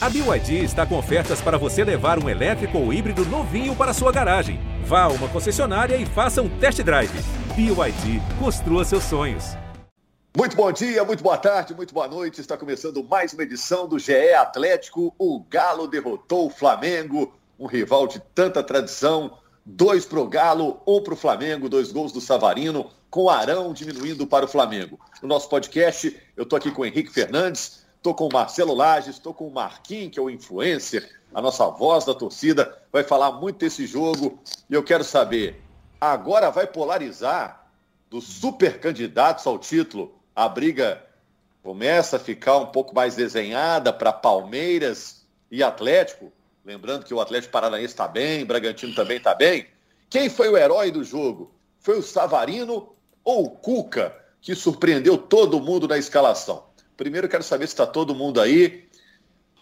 [0.00, 4.12] A BYD está com ofertas para você levar um elétrico ou híbrido novinho para sua
[4.12, 4.60] garagem.
[4.84, 7.10] Vá a uma concessionária e faça um test drive.
[7.56, 9.56] BYD, construa seus sonhos.
[10.36, 12.40] Muito bom dia, muito boa tarde, muito boa noite.
[12.40, 15.12] Está começando mais uma edição do GE Atlético.
[15.18, 19.36] O Galo derrotou o Flamengo, um rival de tanta tradição.
[19.66, 23.72] Dois para o Galo, um para o Flamengo, dois gols do Savarino, com o Arão
[23.72, 24.96] diminuindo para o Flamengo.
[25.20, 29.16] No nosso podcast, eu estou aqui com o Henrique Fernandes, Estou com o Marcelo Lages,
[29.16, 33.32] estou com o Marquinhos, que é o influencer, a nossa voz da torcida, vai falar
[33.32, 34.38] muito desse jogo.
[34.70, 35.60] E eu quero saber,
[36.00, 37.68] agora vai polarizar
[38.08, 40.14] dos super candidatos ao título?
[40.34, 41.04] A briga
[41.60, 46.32] começa a ficar um pouco mais desenhada para Palmeiras e Atlético.
[46.64, 49.66] Lembrando que o Atlético Paranaense está bem, Bragantino também está bem.
[50.08, 51.52] Quem foi o herói do jogo?
[51.80, 56.67] Foi o Savarino ou o Cuca, que surpreendeu todo mundo na escalação?
[56.98, 58.88] Primeiro eu quero saber se está todo mundo aí.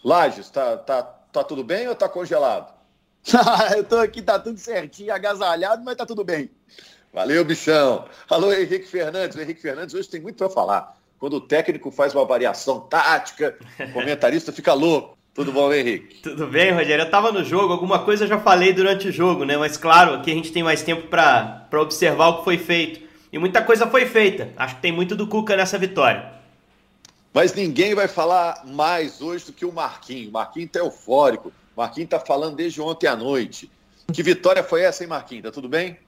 [0.03, 2.73] Lages, tá, tá, tá tudo bem ou está congelado?
[3.75, 6.49] eu estou aqui, tá tudo certinho, agasalhado, mas tá tudo bem.
[7.13, 8.05] Valeu, bichão.
[8.27, 9.37] Alô, Henrique Fernandes.
[9.37, 10.97] O Henrique Fernandes hoje tem muito para falar.
[11.19, 15.15] Quando o técnico faz uma variação tática, o comentarista fica louco.
[15.31, 16.21] Tudo bom, Henrique?
[16.23, 17.03] Tudo bem, Rogério.
[17.03, 19.55] Eu estava no jogo, alguma coisa eu já falei durante o jogo, né?
[19.57, 23.07] Mas claro, aqui a gente tem mais tempo para observar o que foi feito.
[23.31, 24.51] E muita coisa foi feita.
[24.57, 26.36] Acho que tem muito do Cuca nessa vitória.
[27.37, 30.29] Mas ninguém vai falar mais hoje do que o Marquinhos.
[30.29, 31.49] O Marquinhos está eufórico.
[31.49, 33.69] O Marquinhos está falando desde ontem à noite.
[34.11, 35.43] Que vitória foi essa, hein, Marquinhos?
[35.43, 35.99] Tá tudo bem?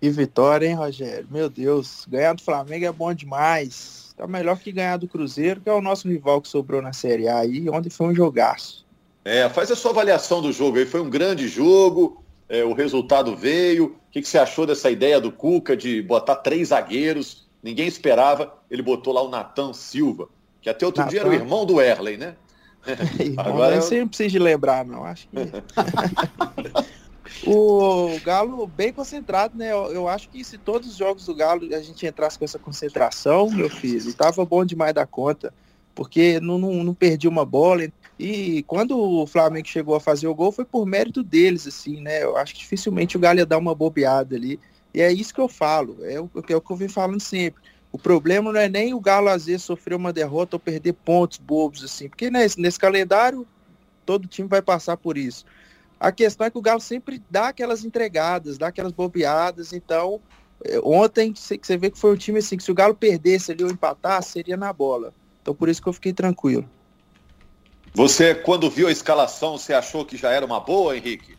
[0.00, 1.28] Que vitória, hein, Rogério?
[1.30, 4.14] Meu Deus, ganhar do Flamengo é bom demais.
[4.16, 7.28] Tá melhor que ganhar do Cruzeiro, que é o nosso rival que sobrou na Série
[7.28, 7.68] A aí.
[7.68, 8.86] Ontem foi um jogaço.
[9.26, 10.86] É, faz a sua avaliação do jogo aí.
[10.86, 13.88] Foi um grande jogo, é, o resultado veio.
[14.08, 17.46] O que, que você achou dessa ideia do Cuca de botar três zagueiros?
[17.62, 18.54] Ninguém esperava.
[18.70, 20.30] Ele botou lá o Natan Silva
[20.60, 22.34] que até outro dia era o irmão do Erley, né?
[23.36, 23.82] Agora eu...
[23.82, 25.04] você não precisa de lembrar, não.
[25.04, 25.36] Acho que.
[27.46, 29.72] o Galo bem concentrado, né?
[29.72, 32.58] Eu, eu, acho que se todos os jogos do Galo a gente entrasse com essa
[32.58, 35.52] concentração, meu filho, tava bom demais da conta,
[35.94, 37.88] porque não, não, não perdi uma bola.
[38.18, 42.22] E quando o Flamengo chegou a fazer o gol, foi por mérito deles, assim, né?
[42.22, 44.58] Eu acho que dificilmente o Galo ia dar uma bobeada ali.
[44.92, 47.62] E é isso que eu falo, é o, é o que eu venho falando sempre.
[47.90, 51.38] O problema não é nem o Galo às vezes sofrer uma derrota ou perder pontos
[51.38, 53.46] bobos assim, porque nesse, nesse calendário
[54.04, 55.44] todo time vai passar por isso.
[55.98, 60.20] A questão é que o Galo sempre dá aquelas entregadas, dá aquelas bobeadas, então
[60.64, 63.64] é, ontem você vê que foi um time assim, que se o Galo perdesse ali
[63.64, 65.12] ou empatasse, seria na bola.
[65.40, 66.68] Então por isso que eu fiquei tranquilo.
[67.94, 71.36] Você, quando viu a escalação, você achou que já era uma boa, Henrique?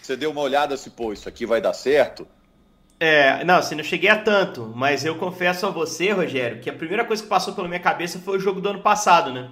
[0.00, 2.26] Você deu uma olhada se, pô, isso aqui vai dar certo?
[3.04, 6.72] É, não, assim, não cheguei a tanto, mas eu confesso a você, Rogério, que a
[6.72, 9.50] primeira coisa que passou pela minha cabeça foi o jogo do ano passado, né?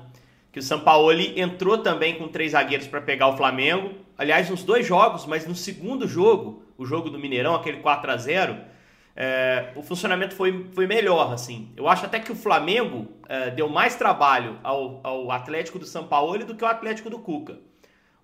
[0.53, 3.91] Que o Sampaoli entrou também com três zagueiros para pegar o Flamengo.
[4.17, 8.17] Aliás, nos dois jogos, mas no segundo jogo, o jogo do Mineirão, aquele 4 a
[8.17, 8.57] 0
[9.17, 11.73] é, o funcionamento foi, foi melhor, assim.
[11.77, 16.45] Eu acho até que o Flamengo é, deu mais trabalho ao, ao Atlético do Sampaoli
[16.45, 17.59] do que o Atlético do Cuca.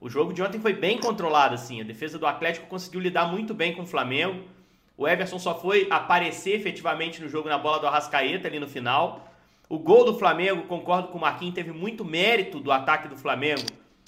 [0.00, 1.80] O jogo de ontem foi bem controlado, assim.
[1.80, 4.54] A defesa do Atlético conseguiu lidar muito bem com o Flamengo.
[4.96, 9.28] O Everson só foi aparecer efetivamente no jogo na bola do Arrascaeta ali no final.
[9.68, 13.62] O gol do Flamengo, concordo com o Marquinhos, teve muito mérito do ataque do Flamengo.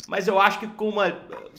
[0.07, 1.11] Mas eu acho que com uma,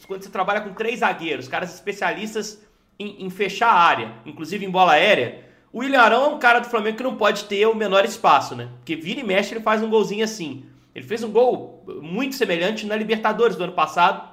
[0.07, 2.65] quando você trabalha com três zagueiros, caras especialistas
[2.97, 6.59] em, em fechar a área, inclusive em bola aérea, o William Arão é um cara
[6.59, 8.69] do Flamengo que não pode ter o menor espaço, né?
[8.77, 10.65] Porque vira e mexe ele faz um golzinho assim.
[10.95, 14.27] Ele fez um gol muito semelhante na Libertadores do ano passado.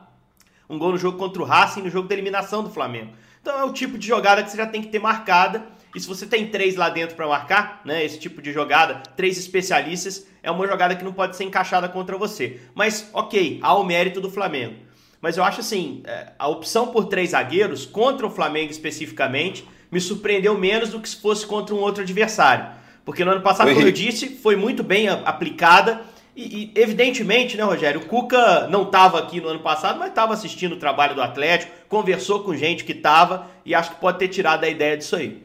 [0.68, 3.12] Um gol no jogo contra o Racing, no jogo da eliminação do Flamengo.
[3.46, 5.64] Então é o tipo de jogada que você já tem que ter marcada.
[5.94, 9.38] E se você tem três lá dentro para marcar, né, esse tipo de jogada, três
[9.38, 12.60] especialistas, é uma jogada que não pode ser encaixada contra você.
[12.74, 14.74] Mas, ok, há o mérito do Flamengo.
[15.20, 20.00] Mas eu acho assim, é, a opção por três zagueiros, contra o Flamengo especificamente, me
[20.00, 22.66] surpreendeu menos do que se fosse contra um outro adversário.
[23.04, 26.00] Porque no ano passado, como eu disse, foi muito bem aplicada
[26.36, 30.34] e, e, evidentemente, né, Rogério, o Cuca não estava aqui no ano passado, mas estava
[30.34, 34.28] assistindo o trabalho do Atlético, conversou com gente que estava e acho que pode ter
[34.28, 35.42] tirado a ideia disso aí.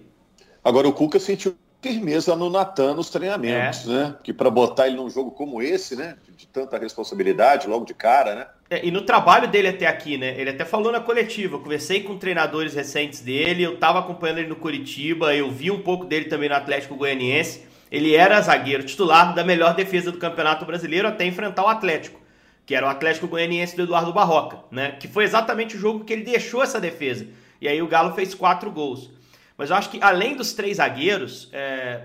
[0.64, 3.90] Agora, o Cuca sentiu firmeza no Natan nos treinamentos, é.
[3.90, 4.16] né?
[4.22, 6.16] Que para botar ele num jogo como esse, né?
[6.38, 8.48] De, tanta responsabilidade logo de cara, né?
[8.70, 10.40] É, e no trabalho dele até aqui, né?
[10.40, 11.56] Ele até falou na coletiva.
[11.56, 15.82] Eu conversei com treinadores recentes dele, eu estava acompanhando ele no Curitiba, eu vi um
[15.82, 17.71] pouco dele também no Atlético Goianiense.
[17.92, 22.22] Ele era zagueiro titular da melhor defesa do Campeonato Brasileiro até enfrentar o Atlético,
[22.66, 24.94] que era o Atlético Goianiense do Eduardo Barroca, né?
[24.94, 27.28] Que foi exatamente o jogo que ele deixou essa defesa.
[27.60, 29.12] E aí o Galo fez quatro gols.
[29.58, 32.04] Mas eu acho que além dos três zagueiros, é,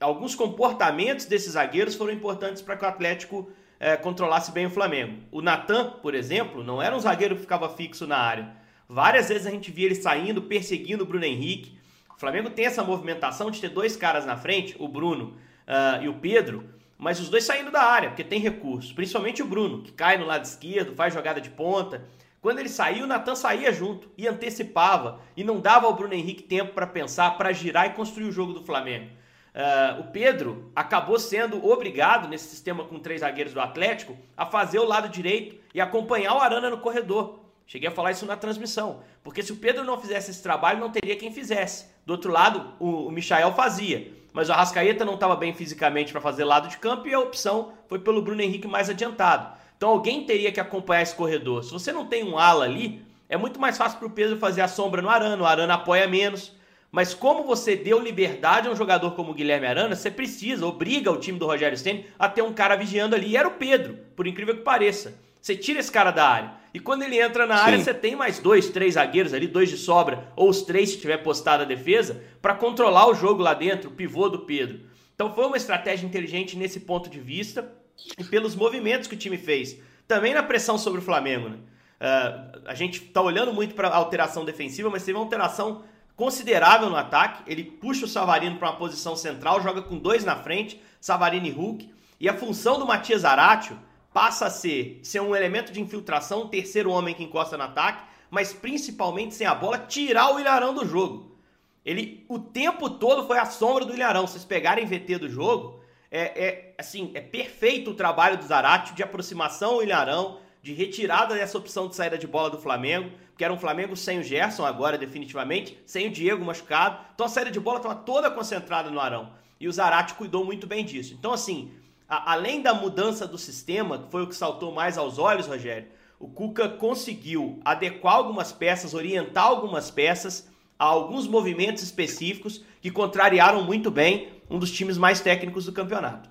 [0.00, 5.22] alguns comportamentos desses zagueiros foram importantes para que o Atlético é, controlasse bem o Flamengo.
[5.30, 8.50] O Natan, por exemplo, não era um zagueiro que ficava fixo na área.
[8.88, 11.77] Várias vezes a gente via ele saindo, perseguindo o Bruno Henrique.
[12.18, 15.36] O Flamengo tem essa movimentação de ter dois caras na frente, o Bruno
[15.68, 16.68] uh, e o Pedro,
[16.98, 18.92] mas os dois saindo da área, porque tem recurso.
[18.92, 22.02] Principalmente o Bruno, que cai no lado esquerdo, faz jogada de ponta.
[22.40, 26.42] Quando ele saiu, o Natan saía junto e antecipava e não dava ao Bruno Henrique
[26.42, 29.10] tempo para pensar, para girar e construir o jogo do Flamengo.
[29.54, 34.80] Uh, o Pedro acabou sendo obrigado, nesse sistema com três zagueiros do Atlético, a fazer
[34.80, 37.47] o lado direito e acompanhar o Arana no corredor.
[37.68, 39.02] Cheguei a falar isso na transmissão.
[39.22, 41.84] Porque se o Pedro não fizesse esse trabalho, não teria quem fizesse.
[42.06, 44.10] Do outro lado, o, o Michael fazia.
[44.32, 47.74] Mas o Arrascaeta não estava bem fisicamente para fazer lado de campo e a opção
[47.86, 49.54] foi pelo Bruno Henrique mais adiantado.
[49.76, 51.62] Então alguém teria que acompanhar esse corredor.
[51.62, 54.62] Se você não tem um ala ali, é muito mais fácil para o Pedro fazer
[54.62, 55.42] a sombra no Arana.
[55.42, 56.54] O Arana apoia menos.
[56.90, 61.12] Mas como você deu liberdade a um jogador como o Guilherme Arana, você precisa, obriga
[61.12, 63.32] o time do Rogério Ceni a ter um cara vigiando ali.
[63.32, 65.14] E era o Pedro, por incrível que pareça.
[65.38, 66.57] Você tira esse cara da área.
[66.72, 67.62] E quando ele entra na Sim.
[67.64, 70.98] área, você tem mais dois, três zagueiros ali, dois de sobra, ou os três se
[70.98, 74.80] tiver postado a defesa, para controlar o jogo lá dentro, o pivô do Pedro.
[75.14, 77.72] Então foi uma estratégia inteligente nesse ponto de vista
[78.16, 79.78] e pelos movimentos que o time fez.
[80.06, 81.48] Também na pressão sobre o Flamengo.
[81.48, 81.56] Né?
[81.56, 85.82] Uh, a gente está olhando muito para a alteração defensiva, mas teve uma alteração
[86.14, 87.42] considerável no ataque.
[87.50, 91.50] Ele puxa o Savarino para uma posição central, joga com dois na frente, Savarino e
[91.50, 91.92] Hulk.
[92.20, 93.78] E a função do Matias Aratio
[94.18, 98.02] passa a ser, ser um elemento de infiltração, um terceiro homem que encosta no ataque,
[98.28, 101.38] mas principalmente sem a bola, tirar o Ilharão do jogo.
[101.84, 104.26] Ele o tempo todo foi a sombra do Ilharão.
[104.26, 105.78] Se vocês pegarem VT do jogo,
[106.10, 111.36] é, é assim, é perfeito o trabalho do Zarate de aproximação ao Ilharão, de retirada
[111.36, 114.64] dessa opção de saída de bola do Flamengo, que era um Flamengo sem o Gerson
[114.64, 116.98] agora definitivamente, sem o Diego machucado.
[117.14, 119.30] Então a saída de bola estava toda concentrada no Arão.
[119.60, 121.14] E o Zarate cuidou muito bem disso.
[121.16, 121.70] Então assim,
[122.08, 125.88] a, além da mudança do sistema, que foi o que saltou mais aos olhos, Rogério,
[126.18, 133.62] o Cuca conseguiu adequar algumas peças, orientar algumas peças a alguns movimentos específicos que contrariaram
[133.62, 136.30] muito bem um dos times mais técnicos do campeonato.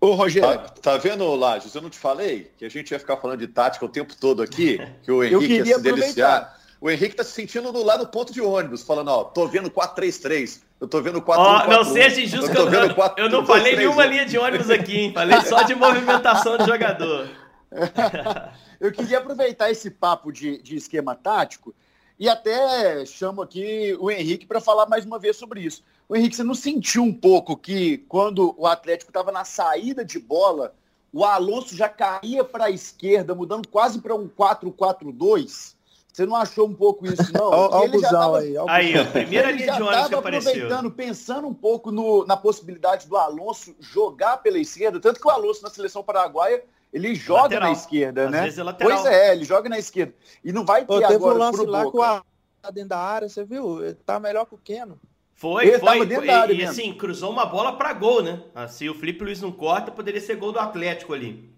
[0.00, 0.58] Ô, Rogério.
[0.58, 1.74] Tá, tá vendo, Lages?
[1.74, 4.42] Eu não te falei que a gente ia ficar falando de tática o tempo todo
[4.42, 6.58] aqui, que o Henrique ia se deliciar.
[6.84, 9.70] O Henrique tá se sentindo no, lá no ponto de ônibus, falando, ó, tô vendo
[9.70, 13.30] 4-3-3, eu tô vendo 4 Ó, oh, não seja injusto que eu, eu, 4, eu
[13.30, 14.10] não 4, falei 3, nenhuma 3.
[14.10, 15.12] linha de ônibus aqui, hein?
[15.14, 17.26] Falei só de movimentação de jogador.
[18.78, 21.74] eu queria aproveitar esse papo de, de esquema tático
[22.18, 25.82] e até chamo aqui o Henrique para falar mais uma vez sobre isso.
[26.06, 30.18] O Henrique, você não sentiu um pouco que quando o Atlético estava na saída de
[30.18, 30.74] bola,
[31.10, 35.73] o Alonso já caía para a esquerda, mudando quase para um 4-4-2?
[36.14, 37.50] Você não achou um pouco isso, não?
[37.50, 38.56] Olha o busão aí.
[38.56, 40.50] Ó, aí, a primeira linha de ônibus que apareceu.
[40.52, 45.30] aproveitando, pensando um pouco no, na possibilidade do Alonso jogar pela esquerda, tanto que o
[45.30, 46.62] Alonso na seleção paraguaia,
[46.92, 47.68] ele joga lateral.
[47.68, 48.42] na esquerda, Às né?
[48.42, 49.02] Vezes é lateral.
[49.02, 50.14] Pois é, ele joga na esquerda.
[50.44, 52.22] E não vai ter Pô, agora um lance lá com a
[52.72, 53.84] dentro da área, você viu?
[53.84, 55.00] Ele tá melhor que o Keno.
[55.34, 56.06] Foi, ele foi.
[56.06, 58.40] foi e, e assim, cruzou uma bola para gol, né?
[58.68, 61.52] Se o Felipe Luiz não corta, poderia ser gol do Atlético ali.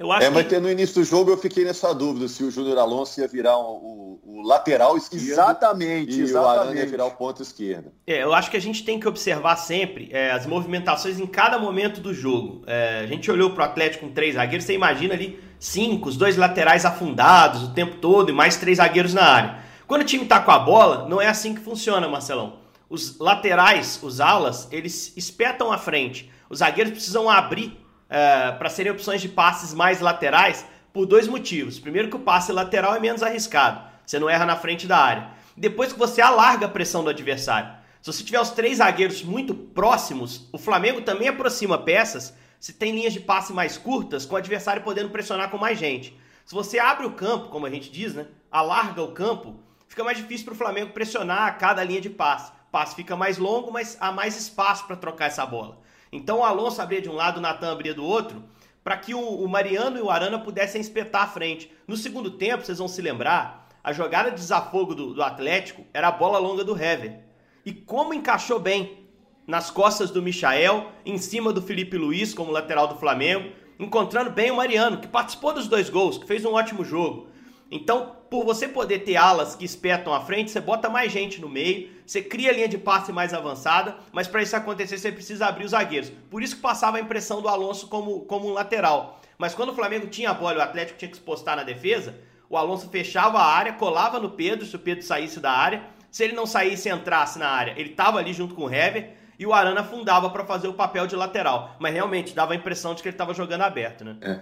[0.00, 0.58] Eu acho é, mas que...
[0.58, 4.18] no início do jogo eu fiquei nessa dúvida se o Júnior Alonso ia virar o,
[4.24, 5.22] o, o lateral esquerdo.
[5.22, 6.56] Exatamente, e exatamente.
[6.56, 7.92] o Arana ia virar o ponto esquerdo.
[8.06, 11.58] É, eu acho que a gente tem que observar sempre é, as movimentações em cada
[11.58, 12.64] momento do jogo.
[12.66, 16.16] É, a gente olhou para o Atlético com três zagueiros, você imagina ali cinco, os
[16.16, 19.58] dois laterais afundados o tempo todo e mais três zagueiros na área.
[19.86, 22.58] Quando o time está com a bola, não é assim que funciona, Marcelão
[22.90, 26.28] os laterais, os alas, eles espetam à frente.
[26.50, 27.78] Os zagueiros precisam abrir
[28.10, 31.78] uh, para serem opções de passes mais laterais por dois motivos.
[31.78, 35.28] Primeiro que o passe lateral é menos arriscado, você não erra na frente da área.
[35.56, 37.70] Depois que você alarga a pressão do adversário.
[38.02, 42.92] Se você tiver os três zagueiros muito próximos, o Flamengo também aproxima peças se tem
[42.92, 46.18] linhas de passe mais curtas, com o adversário podendo pressionar com mais gente.
[46.44, 48.26] Se você abre o campo, como a gente diz, né?
[48.50, 52.94] Alarga o campo, fica mais difícil para o Flamengo pressionar cada linha de passe passe
[52.94, 55.78] fica mais longo, mas há mais espaço para trocar essa bola.
[56.12, 58.42] Então o Alonso abria de um lado, o Natan abria do outro,
[58.82, 61.70] para que o, o, Mariano e o Arana pudessem espetar à frente.
[61.86, 66.08] No segundo tempo, vocês vão se lembrar, a jogada de desafogo do, do Atlético era
[66.08, 67.20] a bola longa do Hever.
[67.64, 69.06] E como encaixou bem
[69.46, 74.50] nas costas do Michael, em cima do Felipe Luiz como lateral do Flamengo, encontrando bem
[74.50, 77.28] o Mariano, que participou dos dois gols, que fez um ótimo jogo.
[77.70, 81.48] Então, por você poder ter alas que espetam à frente, você bota mais gente no
[81.48, 85.46] meio, você cria a linha de passe mais avançada, mas para isso acontecer você precisa
[85.46, 86.10] abrir os zagueiros.
[86.28, 89.20] Por isso que passava a impressão do Alonso como, como um lateral.
[89.38, 91.62] Mas quando o Flamengo tinha a bola e o Atlético tinha que se postar na
[91.62, 95.82] defesa, o Alonso fechava a área, colava no Pedro, se o Pedro saísse da área.
[96.10, 99.14] Se ele não saísse e entrasse na área, ele estava ali junto com o Hever
[99.38, 101.76] e o Arana afundava para fazer o papel de lateral.
[101.78, 104.16] Mas realmente dava a impressão de que ele estava jogando aberto, né?
[104.20, 104.40] É.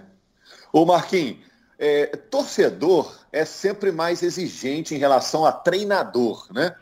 [0.73, 1.37] Ô Marquinhos,
[1.79, 6.75] é, torcedor é sempre mais exigente em relação a treinador, né?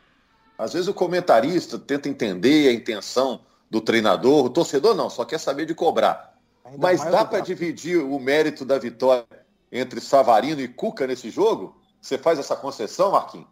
[0.58, 5.40] Às vezes o comentarista tenta entender a intenção do treinador, o torcedor não, só quer
[5.40, 6.36] saber de cobrar.
[6.66, 9.28] Ainda Mas dá para dividir o mérito da vitória
[9.72, 11.80] entre Savarino e Cuca nesse jogo?
[12.02, 13.48] Você faz essa concessão, Marquinhos?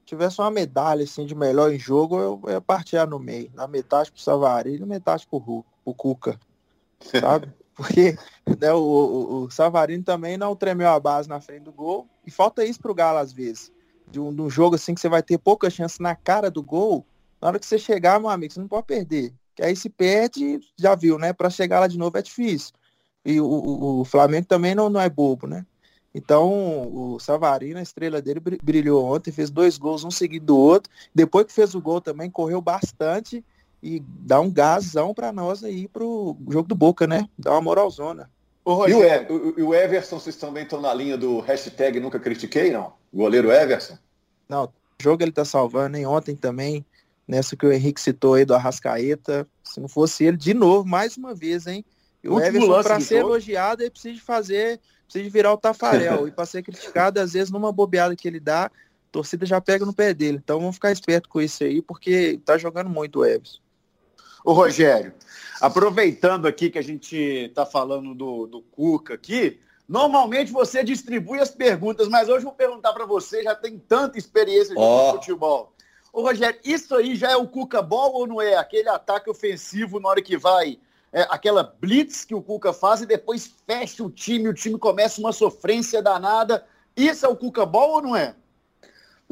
[0.00, 3.50] Se tivesse uma medalha assim, de melhor em jogo, eu ia partir no meio.
[3.54, 6.40] Na metade pro Savarino e metade pro, pro Cuca.
[7.20, 7.52] Sabe?
[7.74, 8.16] Porque
[8.60, 12.06] né, o, o, o, Savarino também não tremeu a base na frente do gol.
[12.26, 13.72] E falta isso pro Galo às vezes.
[14.06, 16.62] De um, de um jogo assim que você vai ter pouca chance na cara do
[16.62, 17.06] gol.
[17.40, 19.32] Na hora que você chegar, meu amigo, você não pode perder.
[19.54, 21.32] Que aí se perde, já viu, né?
[21.32, 22.74] Para chegar lá de novo é difícil.
[23.24, 25.64] E o, o, o, Flamengo também não, não é bobo, né?
[26.14, 30.92] Então, o Savarino, a estrela dele, brilhou ontem, fez dois gols, um seguido do outro.
[31.14, 33.42] Depois que fez o gol também, correu bastante
[33.82, 37.28] e dá um gazão para nós aí pro jogo do Boca, né?
[37.36, 38.30] Dá uma moralzona.
[38.64, 42.70] Ô, e, o, e o Everson, vocês também estão na linha do hashtag nunca critiquei,
[42.70, 42.92] não?
[43.12, 43.98] O goleiro Everson?
[44.48, 44.70] Não, o
[45.02, 46.86] jogo ele tá salvando, nem ontem também,
[47.26, 49.48] nessa que o Henrique citou aí do Arrascaeta.
[49.64, 51.84] Se não fosse ele, de novo, mais uma vez, hein?
[52.22, 53.30] E o Everson, para ser jogo.
[53.30, 56.26] elogiado, ele precisa de fazer, precisa de virar o Tafarel.
[56.28, 58.70] e para ser criticado, às vezes, numa bobeada que ele dá, a
[59.10, 60.38] torcida já pega no pé dele.
[60.40, 63.61] Então vamos ficar esperto com isso aí, porque tá jogando muito o Everson.
[64.44, 65.14] Ô Rogério,
[65.60, 71.50] aproveitando aqui que a gente está falando do, do Cuca aqui, normalmente você distribui as
[71.50, 75.12] perguntas, mas hoje eu vou perguntar para você, já tem tanta experiência de oh.
[75.12, 75.72] futebol.
[76.12, 78.56] Ô Rogério, isso aí já é o Cuca Ball ou não é?
[78.56, 80.78] Aquele ataque ofensivo na hora que vai,
[81.12, 85.20] é, aquela blitz que o Cuca faz e depois fecha o time, o time começa
[85.20, 86.66] uma sofrência danada.
[86.96, 88.34] Isso é o Cuca Ball ou não é?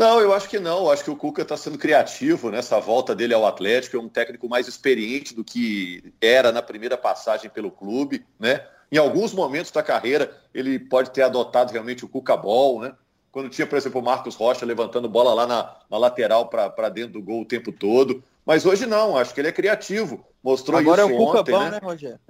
[0.00, 0.78] Não, eu acho que não.
[0.78, 3.98] Eu acho que o Cuca está sendo criativo nessa volta dele ao Atlético.
[3.98, 8.66] É um técnico mais experiente do que era na primeira passagem pelo clube, né?
[8.90, 12.94] Em alguns momentos da carreira, ele pode ter adotado realmente o Cuca Ball, né?
[13.30, 17.12] Quando tinha, por exemplo, o Marcos Rocha levantando bola lá na, na lateral para dentro
[17.12, 18.24] do gol o tempo todo.
[18.46, 20.24] Mas hoje não, acho que ele é criativo.
[20.42, 22.20] Mostrou Agora isso é o Cuca ontem, bom, né, né Rogério?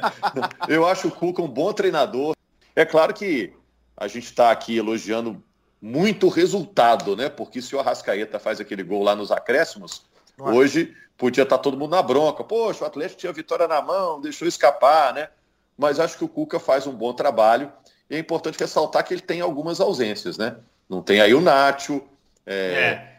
[0.66, 2.34] eu acho o Cuca um bom treinador.
[2.74, 3.52] É claro que
[3.94, 5.44] a gente está aqui elogiando
[5.80, 7.28] muito resultado, né?
[7.28, 10.02] Porque se o Arrascaeta faz aquele gol lá nos acréscimos,
[10.36, 10.52] Nossa.
[10.52, 12.44] hoje podia estar tá todo mundo na bronca.
[12.44, 15.28] Poxa, o Atlético tinha a vitória na mão, deixou escapar, né?
[15.76, 17.72] Mas acho que o Cuca faz um bom trabalho.
[18.08, 20.56] E é importante ressaltar que ele tem algumas ausências, né?
[20.88, 22.02] Não tem aí o Nacho,
[22.44, 23.16] é, é.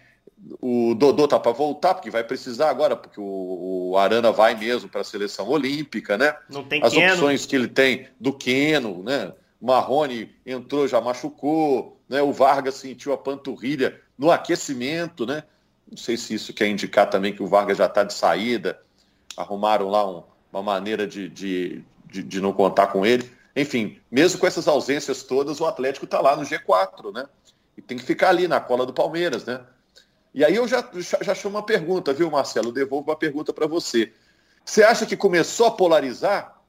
[0.60, 4.90] o Dodô tá para voltar, porque vai precisar agora, porque o, o Arana vai mesmo
[4.90, 6.36] para a seleção olímpica, né?
[6.50, 7.14] Não tem As Keno.
[7.14, 9.32] opções que ele tem do Queno, né?
[9.62, 12.22] Marrone entrou, já machucou, né?
[12.22, 15.44] O Vargas sentiu a panturrilha no aquecimento, né?
[15.90, 18.82] Não sei se isso quer indicar também que o Vargas já está de saída.
[19.38, 23.32] Arrumaram lá um, uma maneira de, de, de, de, não contar com ele.
[23.56, 27.26] Enfim, mesmo com essas ausências todas, o Atlético está lá no G4, né?
[27.78, 29.62] E tem que ficar ali na cola do Palmeiras, né?
[30.34, 30.84] E aí eu já,
[31.22, 32.72] já, chamo uma pergunta, viu, Marcelo?
[32.72, 34.14] Devolvo uma pergunta para você.
[34.64, 36.61] Você acha que começou a polarizar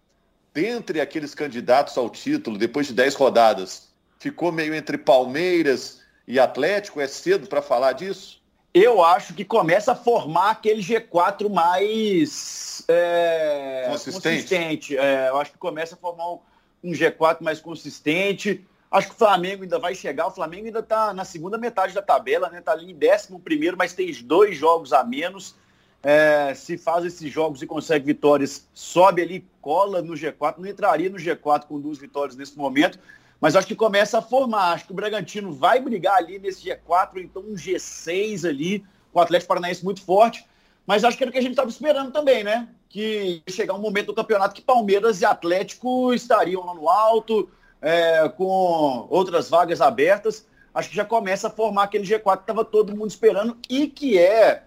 [0.53, 3.93] dentre aqueles candidatos ao título, depois de 10 rodadas?
[4.23, 7.01] ficou meio entre Palmeiras e Atlético?
[7.01, 8.41] É cedo para falar disso?
[8.73, 14.23] Eu acho que começa a formar aquele G4 mais é, consistente.
[14.23, 14.97] consistente.
[14.97, 16.39] É, eu acho que começa a formar um,
[16.85, 18.65] um, G4 mais consistente.
[18.91, 20.29] Acho que o Flamengo ainda vai chegar.
[20.29, 22.61] O Flamengo ainda está na segunda metade da tabela, né?
[22.61, 25.55] Está ali em décimo primeiro, mas tem dois jogos a menos.
[26.03, 30.59] É, se faz esses jogos e consegue vitórias, sobe ali, cola no G4.
[30.59, 32.99] Não entraria no G4 com duas vitórias nesse momento
[33.43, 34.71] mas acho que começa a formar.
[34.71, 39.21] Acho que o Bragantino vai brigar ali nesse G4, então um G6 ali, com o
[39.21, 40.47] Atlético Paranaense muito forte.
[40.87, 42.69] Mas acho que era o que a gente estava esperando também, né?
[42.89, 48.29] Que chegar um momento do campeonato que Palmeiras e Atlético estariam lá no alto, é,
[48.29, 50.47] com outras vagas abertas.
[50.73, 54.21] Acho que já começa a formar aquele G4 que estava todo mundo esperando e que
[54.21, 54.63] é, é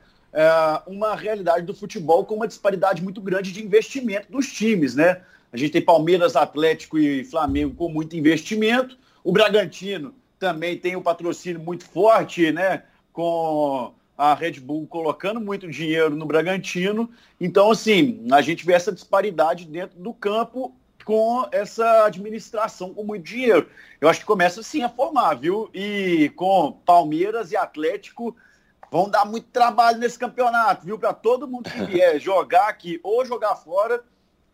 [0.86, 5.22] uma realidade do futebol com uma disparidade muito grande de investimento dos times, né?
[5.52, 8.98] A gente tem Palmeiras, Atlético e Flamengo com muito investimento.
[9.24, 12.84] O Bragantino também tem um patrocínio muito forte, né?
[13.14, 17.10] Com a Red Bull colocando muito dinheiro no Bragantino.
[17.40, 20.76] Então, assim, a gente vê essa disparidade dentro do campo
[21.06, 23.70] com essa administração com muito dinheiro.
[24.02, 25.70] Eu acho que começa sim a formar, viu?
[25.74, 28.36] E com Palmeiras e Atlético
[28.92, 30.98] vão dar muito trabalho nesse campeonato, viu?
[30.98, 34.04] Para todo mundo que vier jogar aqui ou jogar fora,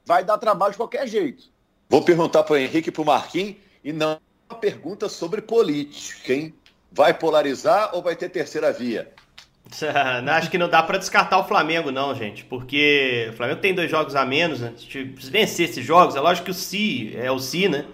[0.05, 1.45] vai dar trabalho de qualquer jeito.
[1.89, 4.19] Vou perguntar para o Henrique e para o Marquinhos, e não
[4.49, 6.53] uma pergunta sobre política, hein?
[6.91, 9.11] Vai polarizar ou vai ter terceira via?
[10.35, 13.89] Acho que não dá para descartar o Flamengo, não, gente, porque o Flamengo tem dois
[13.89, 14.73] jogos a menos, né?
[14.77, 17.85] Se vencer esses jogos, é lógico que o Si é o Si, né?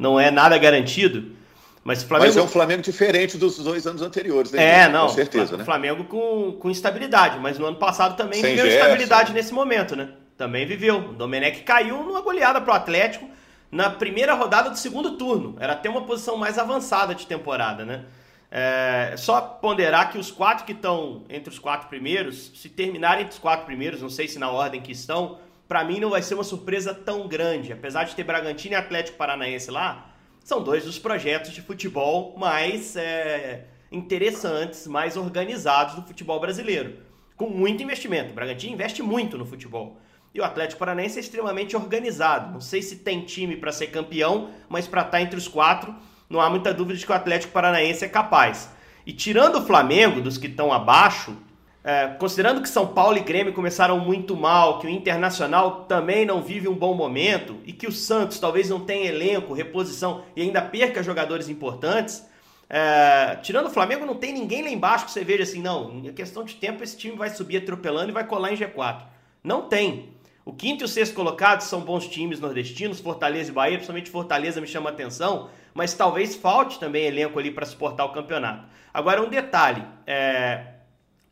[0.00, 1.36] não é nada garantido.
[1.82, 2.28] Mas, Flamengo...
[2.28, 4.82] Mas é um Flamengo diferente dos dois anos anteriores, né?
[4.82, 5.06] É, não.
[5.06, 5.64] Com certeza, né?
[5.64, 9.96] Flamengo com, com instabilidade, mas no ano passado também Sem viveu gesto, instabilidade nesse momento,
[9.96, 10.10] né?
[10.36, 10.98] Também viveu.
[10.98, 13.28] O Domenech caiu numa goleada pro Atlético
[13.70, 15.56] na primeira rodada do segundo turno.
[15.58, 18.04] Era até uma posição mais avançada de temporada, né?
[18.50, 23.34] É, só ponderar que os quatro que estão entre os quatro primeiros, se terminarem entre
[23.34, 26.34] os quatro primeiros, não sei se na ordem que estão, para mim não vai ser
[26.34, 27.72] uma surpresa tão grande.
[27.72, 30.09] Apesar de ter Bragantino e Atlético Paranaense lá,
[30.44, 36.98] são dois dos projetos de futebol mais é, interessantes, mais organizados do futebol brasileiro.
[37.36, 38.32] Com muito investimento.
[38.32, 39.98] O Bragantino investe muito no futebol.
[40.34, 42.52] E o Atlético Paranaense é extremamente organizado.
[42.52, 45.94] Não sei se tem time para ser campeão, mas para estar tá entre os quatro,
[46.28, 48.70] não há muita dúvida de que o Atlético Paranaense é capaz.
[49.04, 51.36] E tirando o Flamengo, dos que estão abaixo,
[51.82, 56.42] é, considerando que São Paulo e Grêmio começaram muito mal, que o Internacional também não
[56.42, 60.60] vive um bom momento e que o Santos talvez não tenha elenco, reposição e ainda
[60.60, 62.28] perca jogadores importantes,
[62.68, 66.12] é, tirando o Flamengo, não tem ninguém lá embaixo que você veja assim, não, em
[66.12, 69.02] questão de tempo esse time vai subir atropelando e vai colar em G4.
[69.42, 70.10] Não tem.
[70.44, 74.60] O quinto e o sexto colocados são bons times nordestinos, Fortaleza e Bahia, principalmente Fortaleza
[74.60, 78.66] me chama a atenção, mas talvez falte também elenco ali para suportar o campeonato.
[78.92, 80.69] Agora, um detalhe: é,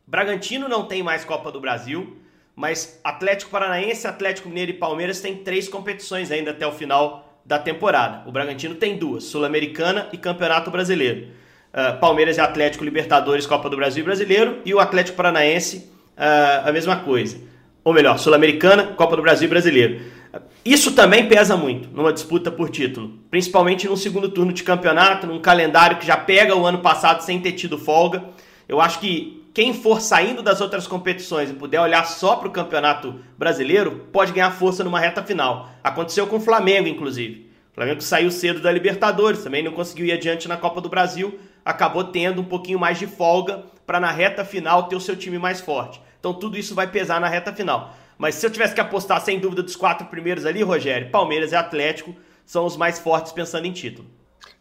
[0.09, 2.17] Bragantino não tem mais Copa do Brasil,
[2.55, 7.59] mas Atlético Paranaense, Atlético Mineiro e Palmeiras têm três competições ainda até o final da
[7.59, 8.27] temporada.
[8.27, 11.27] O Bragantino tem duas: Sul-Americana e Campeonato Brasileiro.
[11.71, 16.67] Uh, Palmeiras e Atlético Libertadores, Copa do Brasil e Brasileiro, e o Atlético Paranaense uh,
[16.67, 17.39] a mesma coisa.
[17.83, 20.01] Ou melhor, Sul-Americana, Copa do Brasil e Brasileiro.
[20.65, 25.39] Isso também pesa muito numa disputa por título, principalmente no segundo turno de campeonato, num
[25.39, 28.23] calendário que já pega o ano passado sem ter tido folga.
[28.67, 32.51] Eu acho que quem for saindo das outras competições e puder olhar só para o
[32.51, 35.69] campeonato brasileiro, pode ganhar força numa reta final.
[35.83, 37.51] Aconteceu com o Flamengo, inclusive.
[37.69, 41.37] O Flamengo saiu cedo da Libertadores, também não conseguiu ir adiante na Copa do Brasil,
[41.65, 45.37] acabou tendo um pouquinho mais de folga para na reta final ter o seu time
[45.37, 46.01] mais forte.
[46.21, 47.93] Então tudo isso vai pesar na reta final.
[48.17, 51.57] Mas se eu tivesse que apostar sem dúvida dos quatro primeiros ali, Rogério, Palmeiras e
[51.57, 54.07] Atlético são os mais fortes pensando em título.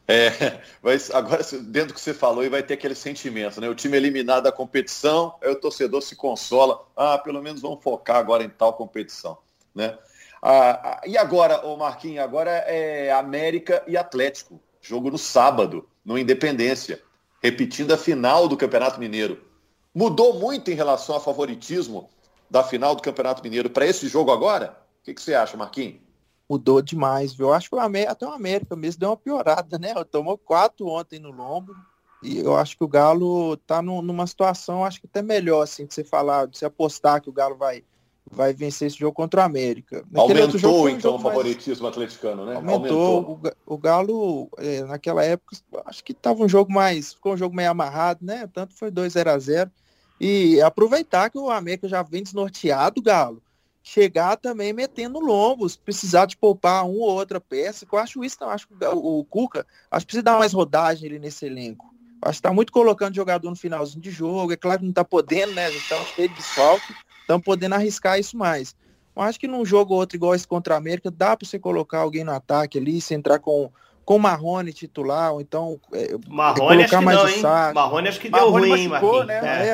[0.08, 3.68] É, mas agora, dentro do que você falou, vai ter aquele sentimento, né?
[3.68, 6.82] O time eliminado da competição, aí o torcedor se consola.
[6.96, 9.36] Ah, pelo menos vamos focar agora em tal competição,
[9.74, 9.98] né?
[10.42, 14.58] Ah, e agora, o Marquinhos, agora é América e Atlético.
[14.80, 17.02] Jogo no sábado, no Independência.
[17.42, 19.44] Repetindo a final do Campeonato Mineiro.
[19.94, 22.08] Mudou muito em relação ao favoritismo
[22.50, 24.76] da final do Campeonato Mineiro para esse jogo agora?
[25.00, 26.07] O que, que você acha, Marquinhos?
[26.48, 27.48] Mudou demais, viu?
[27.48, 29.92] Eu acho que o América, até o América mesmo deu uma piorada, né?
[30.10, 31.74] Tomou quatro ontem no lombo.
[32.22, 35.86] E eu acho que o Galo tá no, numa situação, acho que até melhor, assim,
[35.86, 37.84] de você falar, de você apostar que o Galo vai,
[38.28, 40.04] vai vencer esse jogo contra o América.
[40.10, 41.94] Naquele Aumentou, jogo, então, o favoritismo mais...
[41.94, 42.56] atleticano, né?
[42.56, 43.16] Aumentou.
[43.16, 43.52] Aumentou.
[43.66, 47.54] O, o, Galo, é, naquela época, acho que tava um jogo mais, ficou um jogo
[47.54, 48.48] meio amarrado, né?
[48.52, 49.70] Tanto foi 2 0 a 0
[50.20, 53.40] E aproveitar que o América já vem desnorteado, Galo
[53.88, 58.36] chegar também metendo lombos, precisar de poupar uma ou outra peça, que eu acho isso,
[58.38, 61.94] não, acho que o, o Cuca, acho que precisa dar mais rodagem ali nesse elenco.
[62.20, 65.02] Acho que está muito colocando jogador no finalzinho de jogo, é claro que não está
[65.02, 68.76] podendo, né, a gente tá cheio de desfalque, estamos podendo arriscar isso mais.
[69.16, 71.58] Eu acho que num jogo ou outro igual esse contra a América, dá para você
[71.58, 73.70] colocar alguém no ataque ali, se entrar com
[74.04, 77.40] com o Marrone titular, ou então é, Marrone colocar mais não, hein?
[77.42, 77.74] Saco.
[77.74, 79.38] Marrone acho que deu Marrone ruim, machucou, né?
[79.42, 79.68] É.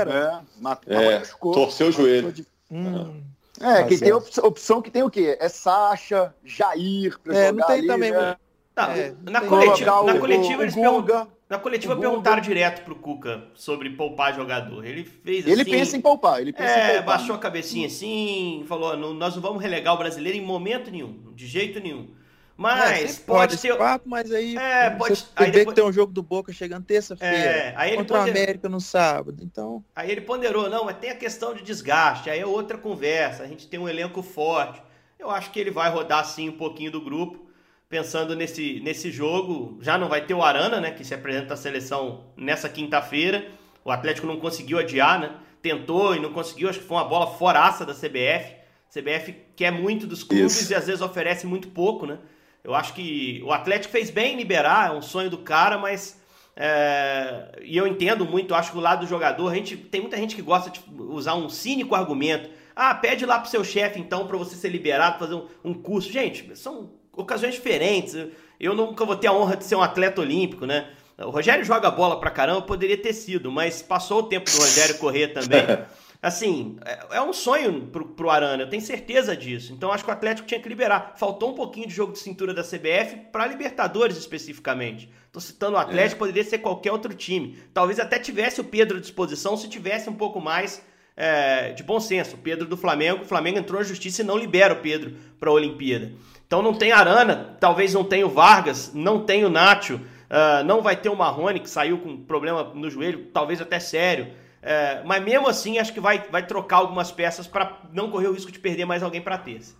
[0.89, 1.17] É.
[1.17, 1.23] É.
[1.41, 2.33] Torceu o joelho.
[2.33, 2.45] De...
[2.69, 3.23] Hum.
[3.65, 5.39] É, que tem opção, opção, que tem o quê?
[5.41, 8.13] É Sacha, Jair, pra é, não tem ali, também.
[8.13, 8.37] Né?
[8.77, 13.91] Não, é, na, coletiva, na coletiva, eles perguntam, na coletiva perguntaram direto pro Cuca sobre
[13.91, 14.85] poupar jogador.
[14.85, 17.17] Ele fez Ele assim, pensa em poupar, ele pensa é, em poupar.
[17.17, 21.47] baixou a cabecinha assim, falou: nós não vamos relegar o brasileiro em momento nenhum, de
[21.47, 22.09] jeito nenhum.
[22.57, 23.77] Mas é, pode ter.
[23.77, 24.57] Papo, mas aí.
[24.57, 25.17] É, pode.
[25.17, 25.69] Você aí depois...
[25.69, 27.35] que tem um jogo do Boca chegando terça-feira.
[27.37, 28.31] É, aí ele contra ponder...
[28.31, 29.43] o América no sábado.
[29.43, 29.85] Então.
[29.95, 32.31] Aí ele ponderou, não, mas tem a questão de desgaste.
[32.31, 33.43] Aí é outra conversa.
[33.43, 34.81] A gente tem um elenco forte.
[35.19, 37.45] Eu acho que ele vai rodar sim um pouquinho do grupo.
[37.89, 40.91] Pensando nesse, nesse jogo, já não vai ter o Arana, né?
[40.93, 43.49] Que se apresenta à seleção nessa quinta-feira.
[43.85, 45.35] O Atlético não conseguiu adiar, né?
[45.61, 46.69] Tentou e não conseguiu.
[46.69, 48.55] Acho que foi uma bola foraça da CBF.
[48.89, 50.73] A CBF quer muito dos clubes Isso.
[50.73, 52.19] e às vezes oferece muito pouco, né?
[52.65, 56.19] Eu acho que o Atlético fez bem em liberar, é um sonho do cara, mas.
[56.57, 60.17] É, e eu entendo muito, acho que o lado do jogador, a gente, tem muita
[60.17, 62.49] gente que gosta de usar um cínico argumento.
[62.75, 66.11] Ah, pede lá pro seu chefe então para você ser liberado, fazer um, um curso.
[66.11, 68.17] Gente, são ocasiões diferentes.
[68.59, 70.89] Eu nunca vou ter a honra de ser um atleta olímpico, né?
[71.19, 74.99] O Rogério joga bola pra caramba, poderia ter sido, mas passou o tempo do Rogério
[74.99, 75.61] correr também.
[76.27, 79.73] assim, é, é um sonho pro, pro Arana, eu tenho certeza disso.
[79.73, 81.15] Então acho que o Atlético tinha que liberar.
[81.17, 85.11] Faltou um pouquinho de jogo de cintura da CBF para Libertadores especificamente.
[85.31, 86.19] Tô citando o Atlético, é.
[86.19, 87.59] poderia ser qualquer outro time.
[87.75, 90.83] Talvez até tivesse o Pedro à disposição se tivesse um pouco mais
[91.17, 92.37] é, de bom senso.
[92.37, 95.51] O Pedro do Flamengo, o Flamengo entrou na justiça e não libera o Pedro para
[95.51, 96.13] a Olimpíada.
[96.47, 100.83] Então não tem Arana, talvez não tenha o Vargas, não tem o Nacho, uh, não
[100.83, 104.29] vai ter o Marrone, que saiu com problema no joelho, talvez até sério.
[104.67, 108.33] É, mas mesmo assim, acho que vai, vai trocar algumas peças para não correr o
[108.33, 109.75] risco de perder mais alguém para terça.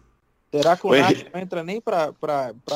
[0.53, 2.13] Será que o Nath não entra nem para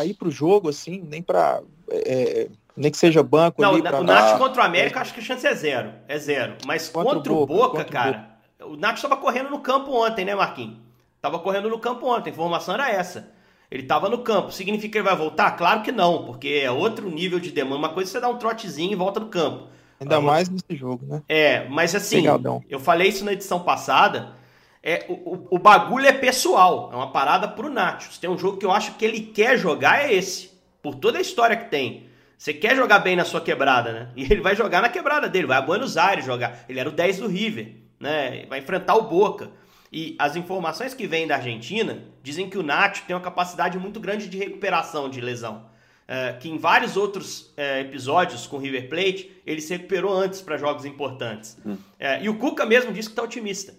[0.05, 1.61] ir para o jogo, assim, nem para.
[1.91, 3.61] É, é, nem que seja banco.
[3.61, 5.93] Não, ali o Nath contra o América, acho que a chance é zero.
[6.09, 6.57] É zero.
[6.67, 8.75] Mas contra, contra o Boca, Boca cara, o, Boca.
[8.75, 10.79] o Nath estava correndo no campo ontem, né, Marquinhos?
[11.21, 13.31] Tava correndo no campo ontem, a informação era essa.
[13.71, 14.51] Ele estava no campo.
[14.51, 15.51] Significa que ele vai voltar?
[15.53, 17.77] Claro que não, porque é outro nível de demanda.
[17.77, 19.69] Uma coisa é você dar um trotezinho e volta no campo.
[20.01, 21.23] Ainda mais nesse jogo, né?
[21.29, 22.25] É, mas assim,
[22.69, 24.37] eu falei isso na edição passada.
[24.83, 28.13] É, o, o, bagulho é pessoal, é uma parada pro Nacho.
[28.13, 30.51] Se tem um jogo que eu acho que ele quer jogar, é esse.
[30.81, 32.07] Por toda a história que tem.
[32.39, 34.09] Você quer jogar bem na sua quebrada, né?
[34.15, 36.65] E ele vai jogar na quebrada dele, vai a Buenos Aires jogar.
[36.69, 38.47] Ele era o 10 do River, né?
[38.49, 39.51] Vai enfrentar o Boca.
[39.93, 43.99] E as informações que vêm da Argentina dizem que o Nacho tem uma capacidade muito
[43.99, 45.67] grande de recuperação de lesão.
[46.11, 50.41] É, que em vários outros é, episódios com o River Plate, ele se recuperou antes
[50.41, 51.59] para jogos importantes.
[51.67, 51.77] Hum.
[51.99, 53.75] É, e o Cuca mesmo disse que está otimista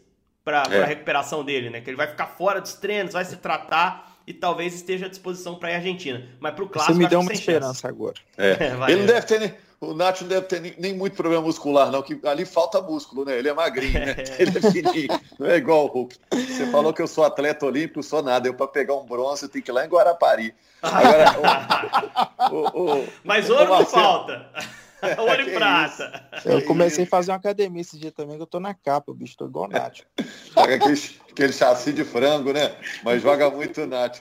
[0.45, 0.83] para é.
[0.83, 1.81] a recuperação dele, né?
[1.81, 5.55] Que ele vai ficar fora dos treinos, vai se tratar e talvez esteja à disposição
[5.55, 6.23] para ir à Argentina.
[6.39, 7.87] Mas para o clássico, Você me deu uma esperança chance.
[7.87, 8.15] agora.
[8.37, 8.57] É.
[8.91, 12.01] ele não deve ter o Nath não deve ter nem, nem, muito problema muscular, não,
[12.01, 13.37] que ali falta músculo, né?
[13.37, 14.15] Ele é magrinho, né?
[14.37, 16.17] Ele é fininho, não é igual o Hulk.
[16.31, 18.47] Você falou que eu sou atleta olímpico, sou nada.
[18.47, 20.53] Eu, para pegar um bronze, eu tenho que ir lá em Guarapari.
[20.81, 21.35] Agora,
[22.51, 24.49] o, o, o, Mas ouro não falta.
[25.17, 26.29] Ouro e prata.
[26.43, 29.15] Eu comecei a fazer uma academia esse dia também, que eu tô na capa, o
[29.15, 29.99] bicho, tô igual o Nath.
[30.55, 32.75] aquele, aquele chassi de frango, né?
[33.03, 34.19] Mas joga muito Nath.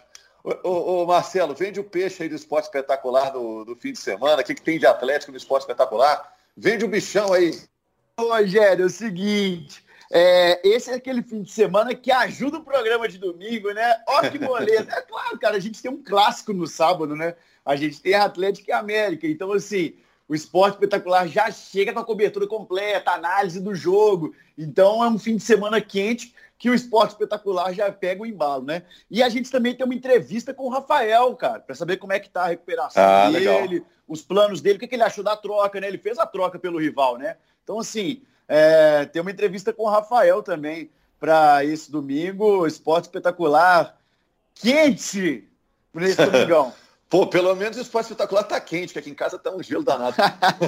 [0.63, 4.41] Ô, ô, Marcelo, vende o peixe aí do esporte espetacular do, do fim de semana.
[4.41, 6.35] O que, que tem de Atlético no esporte espetacular?
[6.57, 7.59] Vende o bichão aí.
[8.17, 9.85] Ô, Rogério, é o seguinte.
[10.11, 14.03] É, esse é aquele fim de semana que ajuda o programa de domingo, né?
[14.09, 14.91] Ó, que moleza.
[14.91, 17.35] É claro, cara, a gente tem um clássico no sábado, né?
[17.65, 19.27] A gente tem Atlético e América.
[19.27, 19.97] Então, assim,
[20.29, 24.35] o esporte espetacular já chega com a cobertura completa, análise do jogo.
[24.57, 28.65] Então, é um fim de semana quente que o esporte espetacular já pega o embalo,
[28.65, 28.83] né?
[29.11, 32.19] E a gente também tem uma entrevista com o Rafael, cara, para saber como é
[32.19, 33.39] que tá a recuperação ah, dele,
[33.77, 33.87] legal.
[34.07, 35.87] os planos dele, o que, que ele achou da troca, né?
[35.87, 37.37] Ele fez a troca pelo rival, né?
[37.63, 43.97] Então, assim, é, tem uma entrevista com o Rafael também para esse domingo, esporte espetacular,
[44.55, 45.49] quente
[45.93, 46.73] por esse domingão.
[47.09, 49.83] Pô, pelo menos o esporte espetacular tá quente, que aqui em casa tá um gelo
[49.83, 50.17] danado.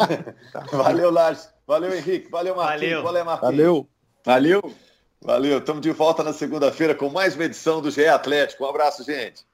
[0.72, 1.50] valeu, Lars.
[1.66, 2.30] Valeu, Henrique.
[2.30, 2.80] Valeu, Marquinhos.
[2.80, 3.56] Valeu, valeu Marquinhos.
[3.56, 3.88] Valeu.
[4.24, 4.74] Valeu.
[5.22, 8.64] Valeu, estamos de volta na segunda-feira com mais uma edição do GE Atlético.
[8.64, 9.44] Um abraço, gente.